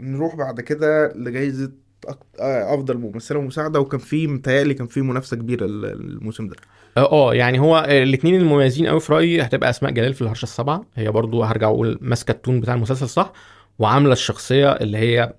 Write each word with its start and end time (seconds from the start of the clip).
نروح 0.00 0.36
بعد 0.36 0.60
كده 0.60 1.12
لجائزة 1.12 1.70
أك- 2.06 2.40
آه، 2.40 2.74
أفضل 2.74 2.98
ممثلة 2.98 3.40
مساعدة 3.40 3.80
وكان 3.80 4.00
في 4.00 4.26
متهيألي 4.26 4.74
كان 4.74 4.86
في 4.86 5.00
منافسة 5.00 5.36
كبيرة 5.36 5.64
ال- 5.64 5.84
الموسم 5.84 6.48
ده. 6.48 6.56
آه 6.96 7.12
آه، 7.12 7.34
يعني 7.34 7.60
هو 7.60 7.86
الاثنين 7.88 8.40
المميزين 8.40 8.86
قوي 8.86 9.00
في 9.00 9.12
رأيي 9.12 9.42
هتبقى 9.42 9.70
أسماء 9.70 9.92
جلال 9.92 10.14
في 10.14 10.22
الهرشه 10.22 10.42
السبعة. 10.42 10.84
هي 10.94 11.10
برضو 11.10 11.42
هرجع 11.42 11.66
أقول 11.68 11.98
ماسكة 12.00 12.32
التون 12.32 12.60
بتاع 12.60 12.74
المسلسل 12.74 13.08
صح؟ 13.08 13.32
وعاملة 13.80 14.12
الشخصية 14.12 14.70
اللي 14.72 14.98
هي 14.98 15.34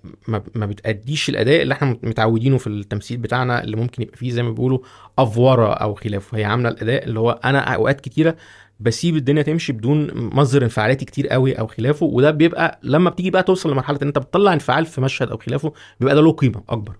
ما 0.55 0.65
بتأديش 0.65 1.29
الأداء 1.29 1.61
اللي 1.61 1.73
إحنا 1.73 1.97
متعودينه 2.03 2.57
في 2.57 2.67
التمثيل 2.67 3.17
بتاعنا 3.17 3.63
اللي 3.63 3.77
ممكن 3.77 4.01
يبقى 4.01 4.17
فيه 4.17 4.31
زي 4.31 4.43
ما 4.43 4.51
بيقولوا 4.51 4.79
أفورة 5.19 5.73
أو 5.73 5.93
خلافه 5.95 6.37
هي 6.37 6.45
عاملة 6.45 6.69
الأداء 6.69 7.03
اللي 7.03 7.19
هو 7.19 7.31
أنا 7.31 7.59
أوقات 7.59 8.01
كتيرة 8.01 8.35
بسيب 8.79 9.15
الدنيا 9.15 9.41
تمشي 9.41 9.73
بدون 9.73 10.11
مصدر 10.13 10.63
انفعالاتي 10.63 11.05
كتير 11.05 11.27
قوي 11.27 11.53
أو 11.53 11.67
خلافه 11.67 12.05
وده 12.05 12.31
بيبقى 12.31 12.79
لما 12.83 13.09
بتيجي 13.09 13.29
بقى 13.29 13.43
توصل 13.43 13.71
لمرحلة 13.71 13.99
إن 14.01 14.07
أنت 14.07 14.17
بتطلع 14.19 14.53
انفعال 14.53 14.85
في 14.85 15.01
مشهد 15.01 15.29
أو 15.29 15.37
خلافه 15.37 15.73
بيبقى 15.99 16.15
ده 16.15 16.21
له 16.21 16.31
قيمة 16.31 16.63
أكبر. 16.69 16.95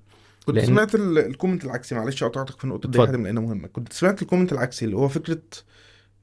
كنت 0.46 0.60
لأن- 0.60 0.66
سمعت 0.66 0.96
ال- 0.96 1.18
ال 1.18 1.24
comment 1.24 1.66
العكسي 1.66 1.96
معلش 1.96 2.24
قطعتك 2.24 2.58
في 2.58 2.64
النقطة 2.64 2.90
دي 2.90 2.98
لأنها 2.98 3.42
مهمة. 3.44 3.68
كنت 3.68 3.94
سمعت 3.94 4.22
ال 4.22 4.26
comment 4.26 4.54
العكسي 4.54 4.86
اللي 4.86 4.96
هو 4.98 5.08
فكرة 5.08 5.42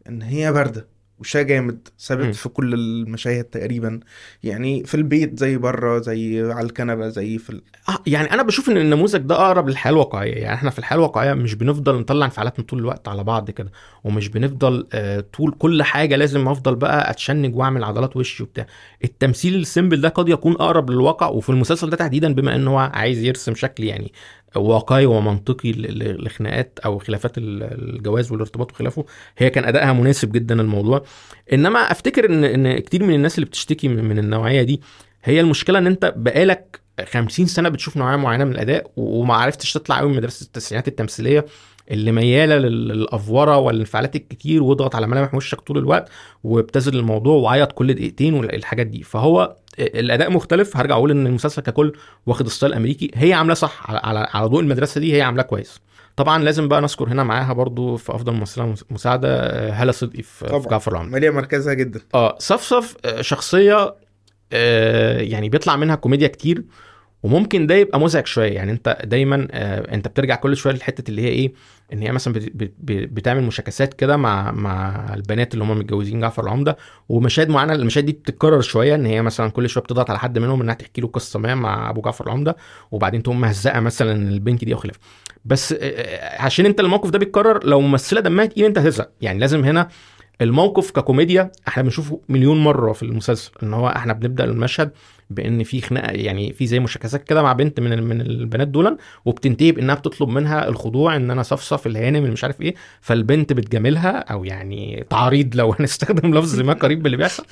إن 0.08 0.22
هي 0.22 0.52
باردة. 0.52 0.88
وشها 1.20 1.42
جامد. 1.42 1.88
ثابت 2.00 2.34
في 2.34 2.48
كل 2.48 2.74
المشاهد 2.74 3.44
تقريبا. 3.44 4.00
يعني 4.42 4.84
في 4.84 4.94
البيت 4.94 5.38
زي 5.38 5.56
بره 5.56 5.98
زي 6.00 6.52
على 6.52 6.66
الكنبة 6.66 7.08
زي 7.08 7.38
في 7.38 7.50
ال... 7.50 7.62
آه، 7.88 7.98
يعني 8.06 8.32
أنا 8.32 8.42
بشوف 8.42 8.68
إن 8.68 8.76
النموذج 8.76 9.20
ده 9.20 9.34
أقرب 9.34 9.68
للحياة 9.68 9.92
الواقعية. 9.92 10.34
يعني 10.34 10.54
إحنا 10.54 10.70
في 10.70 10.78
الحياة 10.78 10.98
الواقعية 10.98 11.34
مش 11.34 11.54
بنفضل 11.54 11.94
نطلع 12.00 12.26
انفعالاتنا 12.26 12.64
طول 12.64 12.78
الوقت 12.78 13.08
على 13.08 13.24
بعض 13.24 13.50
كده 13.50 13.72
ومش 14.04 14.28
بنفضل 14.28 14.86
آه، 14.92 15.20
طول 15.20 15.54
كل 15.58 15.82
حاجة 15.82 16.16
لازم 16.16 16.48
أفضل 16.48 16.74
بقى 16.76 17.10
أتشنج 17.10 17.56
وأعمل 17.56 17.84
عضلات 17.84 18.16
وشي 18.16 18.42
وبتاع. 18.42 18.66
التمثيل 19.04 19.54
السيمبل 19.54 20.00
ده 20.00 20.08
قد 20.08 20.28
يكون 20.28 20.52
أقرب 20.52 20.90
للواقع 20.90 21.26
وفي 21.28 21.50
المسلسل 21.50 21.90
ده 21.90 21.96
تحديدا 21.96 22.34
بما 22.34 22.56
إن 22.56 22.68
هو 22.68 22.78
عايز 22.78 23.22
يرسم 23.22 23.54
شكل 23.54 23.84
يعني 23.84 24.12
واقعي 24.56 25.06
ومنطقي 25.06 25.72
لخناقات 25.72 26.78
أو 26.84 26.98
خلافات 26.98 27.38
ال- 27.38 27.62
الجواز 27.96 28.32
والارتباط 28.32 28.72
وخلافه 28.72 29.04
هي 29.38 29.50
كان 29.50 29.64
أدائها 29.64 29.92
مناسب 29.92 30.32
جدا 30.32 30.60
الموضوع. 30.60 31.04
إنما 31.52 31.78
أفتكر 31.78 32.30
ان 32.30 32.44
إن 32.44 32.78
كتير 32.78 33.02
من 33.04 33.14
الناس 33.14 33.34
اللي 33.34 33.46
بتشتكي 33.46 33.88
من 33.88 34.18
النوعية 34.18 34.62
دي 34.62 34.80
هي 35.24 35.40
المشكلة 35.40 35.78
إن 35.78 35.86
أنت 35.86 36.14
بقالك 36.16 36.80
50 37.04 37.46
سنة 37.46 37.68
بتشوف 37.68 37.96
نوعية 37.96 38.16
معينة 38.16 38.44
من 38.44 38.52
الأداء 38.52 38.90
وما 38.96 39.34
عرفتش 39.34 39.72
تطلع 39.72 39.98
قوي 39.98 40.10
من 40.10 40.16
مدرسة 40.16 40.44
التسعينات 40.44 40.88
التمثيلية 40.88 41.46
اللي 41.90 42.12
ميالة 42.12 42.58
لل- 42.58 42.88
للأفورة 42.88 43.56
والانفعالات 43.56 44.16
الكتير 44.16 44.62
واضغط 44.62 44.96
على 44.96 45.06
ملامح 45.06 45.34
وشك 45.34 45.60
طول 45.60 45.78
الوقت 45.78 46.08
وابتذل 46.44 46.96
الموضوع 46.98 47.36
وعيط 47.36 47.72
كل 47.72 47.94
دقيقتين 47.94 48.34
والحاجات 48.34 48.86
دي. 48.86 49.02
فهو 49.02 49.56
الأداء 49.78 50.30
مختلف 50.30 50.76
هرجع 50.76 50.94
أقول 50.94 51.10
إن 51.10 51.26
المسلسل 51.26 51.62
ككل 51.62 51.92
واخد 52.26 52.48
style 52.48 52.74
أمريكي. 52.74 53.10
هي 53.14 53.32
عاملاه 53.32 53.54
صح 53.54 53.90
على 53.90 54.28
على, 54.34 54.48
ضوء 54.48 54.60
المدرسة 54.60 55.00
دي 55.00 55.16
هي 55.16 55.22
عاملاه 55.22 55.42
كويس. 55.42 55.80
طبعا 56.16 56.44
لازم 56.44 56.68
بقى 56.68 56.80
نذكر 56.82 57.08
هنا 57.08 57.22
معاها 57.24 57.52
برضو 57.52 57.96
في 57.96 58.14
أفضل 58.14 58.32
ممثلة 58.32 58.74
مساعدة 58.90 59.28
هالة 59.72 59.92
صدقي 59.92 60.22
في 60.22 60.46
طبعا. 60.46 60.60
في 60.60 60.68
جعفر 60.68 60.92
العمدة. 60.92 61.10
مالية 61.12 61.30
مركزها 61.30 61.74
جدا. 61.74 62.00
آه 62.14 62.36
صفصف 62.38 62.96
آه، 63.04 63.20
شخصية 63.22 63.94
آه، 64.52 65.20
يعني 65.20 65.48
بيطلع 65.48 65.76
منها 65.76 65.94
كوميديا 65.94 66.28
كتير 66.28 66.62
وممكن 67.22 67.66
ده 67.66 67.74
يبقى 67.74 68.00
مزعج 68.00 68.26
شوية. 68.26 68.52
يعني 68.52 68.72
انت 68.72 68.98
دايما 69.04 69.48
آه، 69.50 69.94
انت 69.94 70.08
بترجع 70.08 70.34
كل 70.34 70.56
شوية 70.56 70.72
للحتة 70.72 71.10
اللي 71.10 71.22
هي 71.22 71.28
إيه 71.28 71.52
ان 71.92 72.02
هي 72.02 72.12
مثلا 72.12 72.34
بت- 72.34 72.52
بت- 72.54 72.74
بت- 72.78 73.08
بتعمل 73.12 73.42
مشاكسات 73.42 73.94
كده 73.94 74.16
مع 74.16 74.50
مع 74.52 75.06
البنات 75.14 75.54
اللي 75.54 75.64
هم 75.64 75.78
متجوزين 75.78 76.20
جعفر 76.20 76.42
العمدة. 76.44 76.76
ومشاهد 77.08 77.48
معينة 77.48 77.72
المشاهد 77.72 78.06
دي 78.06 78.12
بتتكرر 78.12 78.60
شوية 78.60 78.94
ان 78.94 79.06
هي 79.06 79.22
مثلا 79.22 79.50
كل 79.50 79.68
شوية 79.68 79.84
بتضغط 79.84 80.10
على 80.10 80.18
حد 80.18 80.38
منهم 80.38 80.60
انها 80.60 80.74
تحكي 80.74 81.00
له 81.00 81.08
قصة 81.08 81.38
ما 81.38 81.54
مع 81.54 81.90
أبو 81.90 82.00
جعفر 82.00 82.26
العمدة 82.26 82.56
وبعدين 82.90 83.22
تقوم 83.22 83.40
مهزقة 83.40 83.80
مثلا 83.80 84.28
البنت 84.28 84.64
دي 84.64 84.72
أو 84.74 84.78
خلافة. 84.78 85.00
بس 85.44 85.72
آه، 85.72 85.76
آه، 85.82 86.42
عشان 86.42 86.66
انت 86.66 86.80
الموقف 86.80 87.10
ده 87.10 87.18
بيتكرر 87.18 87.64
لو 87.66 87.80
ممثلة 87.80 88.20
دمها 88.20 88.44
تقيل 88.46 88.64
انت 88.64 88.78
هتزهق. 88.78 89.10
يعني 89.20 89.38
لازم 89.38 89.64
هنا 89.64 89.88
الموقف 90.40 90.90
ككوميديا 90.90 91.50
إحنا 91.68 91.82
بنشوفه 91.82 92.20
مليون 92.28 92.58
مرة 92.64 92.92
في 92.92 93.02
المسلسل 93.02 93.50
ان 93.62 93.74
هو 93.74 93.88
إحنا 93.88 94.12
بنبدأ 94.12 94.44
المشهد 94.44 94.90
بإن 95.30 95.64
في 95.64 95.80
خناقه 95.80 96.12
يعني 96.12 96.52
في 96.52 96.66
زي 96.66 96.80
مشاكسات 96.80 97.24
كده 97.24 97.42
مع 97.42 97.52
بنت 97.52 97.80
من 97.80 98.02
من 98.02 98.20
البنات 98.20 98.68
دول 98.68 98.98
وبتنتهي 99.24 99.72
بإنها 99.72 99.94
بتطلب 99.94 100.28
منها 100.28 100.68
الخضوع 100.68 101.16
إن 101.16 101.30
أنا 101.30 101.42
صفصف 101.42 101.86
الهانم 101.86 102.22
مش 102.22 102.44
عارف 102.44 102.60
إيه 102.60 102.74
فالبنت 103.00 103.52
بتجاملها 103.52 104.10
أو 104.10 104.44
يعني 104.44 105.06
تعريض 105.10 105.56
لو 105.56 105.72
هنستخدم 105.80 106.34
لفظ 106.34 106.60
ما 106.60 106.72
قريب 106.72 107.02
باللي 107.02 107.16
بيحصل. 107.16 107.44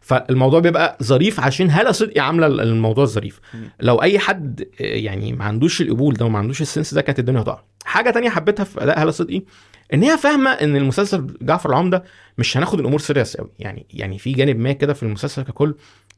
فالموضوع 0.00 0.60
بيبقى 0.60 0.98
ظريف 1.02 1.40
عشان 1.40 1.70
هالة 1.70 1.92
صدقي 1.92 2.20
عاملة 2.20 2.46
الموضوع 2.46 3.04
ظريف. 3.04 3.40
مم. 3.54 3.68
لو 3.80 4.02
أي 4.02 4.18
حد 4.18 4.64
يعني 4.80 5.32
ما 5.32 5.44
عندوش 5.44 5.80
القبول 5.80 6.14
ده 6.14 6.24
وما 6.24 6.38
عندوش 6.38 6.62
ال 6.62 6.67
sense 6.67 6.94
ده 6.94 7.00
كانت 7.02 7.18
الدنيا 7.18 7.40
هتقع. 7.40 7.62
حاجة 7.94 8.10
تانية 8.10 8.30
حبيتها 8.30 8.64
في 8.64 8.82
أداء 8.82 9.02
هالة 9.02 9.10
صدقي 9.10 9.42
إن 9.94 10.02
هي 10.02 10.18
فاهمة 10.18 10.50
إن 10.50 10.76
المسلسل 10.76 11.26
جعفر 11.42 11.70
العمدة 11.70 12.04
مش 12.38 12.56
هناخد 12.56 12.80
الأمور 12.80 13.00
serious 13.00 13.36
قوي 13.36 13.50
يعني 13.58 13.86
يعني 13.90 14.18
في 14.18 14.32
جانب 14.32 14.58
ما 14.58 14.72
كده 14.72 14.94
في 14.94 15.02
المسلسل 15.02 15.42
ككل 15.42 15.74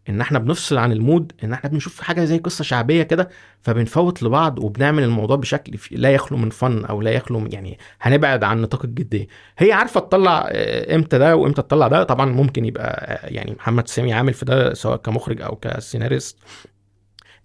إن 0.08 0.20
إحنا 0.20 0.38
بنفصل 0.38 0.78
عن 0.78 0.92
ال 0.92 1.00
mood 1.00 1.32
إن 1.44 1.52
إحنا 1.52 1.70
بنشوف 1.70 2.00
حاجة 2.00 2.24
زي 2.24 2.38
قصة 2.38 2.64
شعبية 2.64 3.02
كده 3.02 3.28
فبنفوت 3.62 4.22
لبعض 4.22 4.58
وبنعمل 4.58 5.02
الموضوع 5.02 5.36
بشكل 5.36 5.78
لا 5.90 6.10
يخلو 6.10 6.38
من 6.38 6.50
فن 6.50 6.84
أو 6.84 7.02
لا 7.02 7.10
يخلو 7.10 7.38
من 7.40 7.52
يعني 7.52 7.78
هنبعد 8.00 8.44
عن 8.44 8.60
نطاق 8.62 8.84
الجدية. 8.84 9.26
هي 9.58 9.72
عارفة 9.72 10.00
تطلع 10.00 10.48
آه، 10.50 10.94
إمتى 10.96 11.18
ده 11.18 11.36
وإمتى 11.36 11.62
تطلع 11.62 11.88
ده 11.88 12.02
طبعا 12.02 12.26
ممكن 12.26 12.64
يبقى 12.64 12.88
آه، 12.88 13.26
يعني 13.26 13.52
محمد 13.58 13.88
سامي 13.88 14.12
عامل 14.12 14.34
في 14.34 14.44
ده 14.44 14.74
سواء 14.74 14.96
كمخرج 14.96 15.42
أو 15.42 15.56
كسيناريست. 15.56 16.38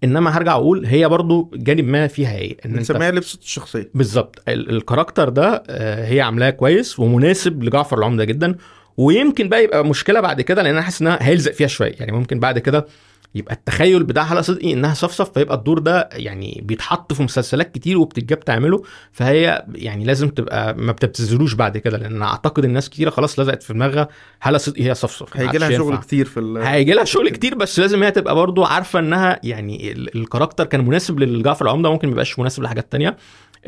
انما 0.04 0.30
هرجع 0.38 0.52
أقول 0.52 0.86
هي 0.86 1.08
برضو 1.08 1.50
جانب 1.54 1.84
ما 1.84 2.06
فيها 2.06 2.36
إيه 2.36 2.52
ان 2.64 2.70
انت 2.70 2.76
بنسميها 2.92 3.10
لبسة 3.10 3.38
الشخصية. 3.42 3.90
بالظبط. 3.94 4.42
ال- 4.48 4.70
الكاركتر 4.70 5.28
ده 5.28 5.62
آه، 5.68 6.04
هي 6.06 6.20
عاملاه 6.20 6.50
كويس 6.50 6.98
ومناسب 6.98 7.62
لجعفر 7.64 7.98
العمدة 7.98 8.24
جدا 8.24 8.54
ويمكن 8.96 9.48
بقى 9.48 9.64
يبقى 9.64 9.84
مشكلة 9.84 10.20
بعد 10.20 10.40
كده 10.40 10.62
لأن 10.62 10.72
أنا 10.74 10.82
حاسس 10.82 11.00
إنها 11.02 11.18
هيلزق 11.20 11.52
فيها 11.52 11.66
شوية. 11.66 11.92
يعني 11.98 12.12
ممكن 12.12 12.40
بعد 12.40 12.58
كده 12.58 12.86
يبقى 13.34 13.54
التخيل 13.54 14.02
بتاع 14.04 14.24
هالة 14.24 14.40
صدقي 14.42 14.72
إنها 14.72 14.94
صفصف 14.94 15.32
فيبقى 15.32 15.56
الدور 15.56 15.78
ده 15.78 16.08
يعني 16.12 16.60
بيتحط 16.64 17.12
في 17.12 17.22
مسلسلات 17.22 17.74
كتير 17.74 17.98
وبتتجاب 17.98 18.40
تعمله 18.40 18.82
فهي 19.12 19.66
يعني 19.74 20.04
لازم 20.04 20.28
تبقى 20.28 20.74
ما 20.76 20.92
بتبتذلوش 20.92 21.54
بعد 21.54 21.78
كده 21.78 21.98
لأن 21.98 22.22
أعتقد 22.22 22.64
الناس 22.64 22.90
كتيرة 22.90 23.10
خلاص 23.10 23.38
لزقت 23.40 23.62
في 23.62 23.72
دماغها 23.72 24.08
هالة 24.40 24.58
صدقي 24.58 24.84
هي 24.84 24.94
صفصف. 24.94 25.36
هيجي 25.36 25.58
لها 25.58 25.70
شغل. 25.78 25.96
كتير 25.96 26.24
في 26.26 26.40
ال... 26.40 26.56
هيجي 26.58 26.92
لها 26.92 27.04
شغل 27.04 27.28
كتير 27.28 27.54
بس 27.54 27.78
لازم 27.80 28.02
هي 28.02 28.10
تبقى 28.10 28.34
برضو 28.34 28.64
عارفة 28.64 28.98
إنها 28.98 29.40
يعني 29.42 29.92
ال- 29.92 30.16
ال 30.16 30.21
character 30.21 30.64
كان 30.64 30.84
مناسب 30.86 31.18
للجعفر 31.20 31.64
العمدة 31.64 31.90
ممكن 31.90 32.08
ما 32.08 32.12
يبقاش 32.12 32.38
مناسب 32.38 32.62
لحاجات 32.62 32.92
تانية. 32.92 33.16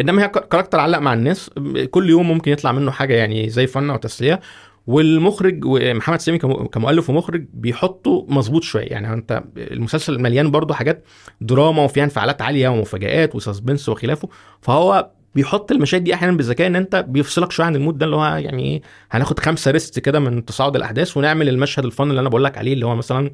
إنما 0.01 0.23
هي 0.25 0.29
character 0.29 0.79
علق 0.81 0.99
مع 0.99 1.13
الناس 1.15 1.51
كل 1.91 2.11
يوم 2.11 2.29
ممكن 2.29 2.53
يطلع 2.53 2.73
منه 2.73 2.91
حاجة 2.91 3.15
يعني 3.15 3.49
زي 3.51 3.67
fun 3.67 3.91
وتسليه 3.91 4.41
والمخرج 4.87 5.65
ومحمد 5.65 6.21
سامي 6.21 6.39
كم- 6.39 6.67
كمؤلف 6.67 7.11
ومخرج 7.11 7.47
بيحطوا 7.53 8.25
مظبوط 8.29 8.63
شوية. 8.63 8.85
يعني 8.87 9.13
انت 9.13 9.43
المسلسل 9.57 10.19
مليان 10.21 10.51
برضو 10.51 10.75
حاجات 10.75 11.05
دراما 11.41 11.83
وفيها 11.83 12.05
انفعالات 12.05 12.43
عالية 12.43 12.69
ومفاجآت 12.69 13.35
و 13.35 13.41
suspense 13.41 13.89
وخلافه. 13.89 14.29
فهو 14.61 15.11
بيحط 15.35 15.73
المشاهد 15.73 16.05
دي 16.05 16.15
أحيانا 16.15 16.37
بالذكاء 16.37 16.67
إن 16.67 16.77
أنت 16.77 16.97
بيفصلك 17.09 17.53
شوية 17.53 17.67
عن 17.67 17.77
ال 17.77 17.81
mood 17.81 17.99
ده 17.99 18.07
اللي 18.07 18.17
هو 18.17 18.25
يعني 18.25 18.63
إيه 18.65 18.83
هناخد 19.11 19.39
خمسة 19.41 19.71
rest 19.71 19.99
كده 19.99 20.21
من 20.21 20.45
تصاعد 20.45 20.77
الأحداث 20.77 21.17
ونعمل 21.17 21.49
المشهد 21.49 21.85
ال 21.85 21.91
fun 21.91 22.11
اللي 22.11 22.21
أنا 22.21 22.29
بقول 22.29 22.45
لك 22.45 22.59
عليه 22.59 22.73
اللي 22.73 22.87
هو 22.87 22.97
مثلا 22.97 23.31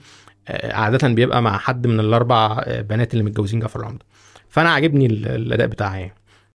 آه، 0.48 0.72
عادة 0.74 1.08
بيبقى 1.08 1.42
مع 1.42 1.58
حد 1.58 1.86
من 1.86 2.00
الأربع 2.00 2.62
آه، 2.64 2.80
بنات 2.80 3.12
اللي 3.12 3.24
متجوزين 3.24 3.60
جعفر 3.60 3.80
العمدة. 3.80 4.04
فأنا 4.48 4.70
عاجبني 4.70 5.06
ال- 5.06 5.26
الأداء 5.28 5.66
بتاعها 5.66 5.96
يعني. 5.96 6.14